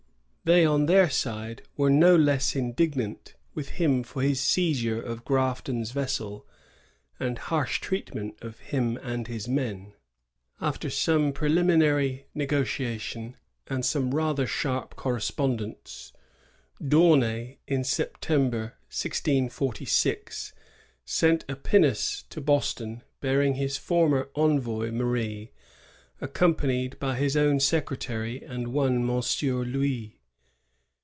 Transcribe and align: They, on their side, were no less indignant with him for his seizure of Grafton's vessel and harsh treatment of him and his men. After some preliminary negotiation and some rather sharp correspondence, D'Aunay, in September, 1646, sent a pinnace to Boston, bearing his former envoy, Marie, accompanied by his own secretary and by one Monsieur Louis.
They, 0.43 0.65
on 0.65 0.87
their 0.87 1.07
side, 1.07 1.61
were 1.77 1.91
no 1.91 2.15
less 2.15 2.55
indignant 2.55 3.35
with 3.53 3.69
him 3.77 4.01
for 4.01 4.23
his 4.23 4.41
seizure 4.41 4.99
of 4.99 5.23
Grafton's 5.23 5.91
vessel 5.91 6.47
and 7.19 7.37
harsh 7.37 7.79
treatment 7.79 8.39
of 8.41 8.57
him 8.57 8.97
and 9.03 9.27
his 9.27 9.47
men. 9.47 9.93
After 10.59 10.89
some 10.89 11.31
preliminary 11.31 12.25
negotiation 12.33 13.37
and 13.67 13.85
some 13.85 14.15
rather 14.15 14.47
sharp 14.47 14.95
correspondence, 14.95 16.11
D'Aunay, 16.85 17.59
in 17.67 17.83
September, 17.83 18.79
1646, 18.89 20.53
sent 21.05 21.45
a 21.47 21.55
pinnace 21.55 22.23
to 22.31 22.41
Boston, 22.41 23.03
bearing 23.19 23.53
his 23.55 23.77
former 23.77 24.31
envoy, 24.33 24.89
Marie, 24.89 25.51
accompanied 26.19 26.97
by 26.97 27.15
his 27.15 27.37
own 27.37 27.59
secretary 27.59 28.43
and 28.43 28.65
by 28.65 28.71
one 28.71 29.05
Monsieur 29.05 29.63
Louis. 29.63 30.17